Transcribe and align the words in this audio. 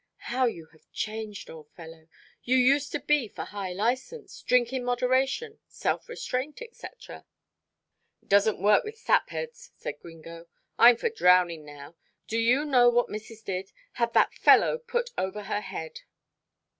"How 0.31 0.45
you 0.47 0.65
have 0.71 0.91
changed, 0.91 1.47
old 1.47 1.69
fellow. 1.73 2.07
You 2.41 2.55
used 2.57 2.91
to 2.93 2.99
be 2.99 3.27
for 3.27 3.43
high 3.43 3.71
license, 3.71 4.41
drink 4.41 4.73
in 4.73 4.83
moderation, 4.83 5.59
self 5.67 6.09
restraint, 6.09 6.59
etc." 6.59 7.27
"It 8.23 8.27
doesn't 8.27 8.59
work 8.59 8.83
with 8.83 8.97
sap 8.97 9.29
heads," 9.29 9.69
said 9.77 9.99
Gringo. 9.99 10.47
"I'm 10.79 10.97
for 10.97 11.11
drowning 11.11 11.63
now. 11.65 11.93
Do 12.27 12.39
you 12.39 12.65
know 12.65 12.89
what 12.89 13.09
missis 13.11 13.43
did 13.43 13.73
had 13.91 14.13
that 14.15 14.33
fellow 14.33 14.79
put 14.79 15.11
over 15.19 15.43
her 15.43 15.61
head." 15.61 15.99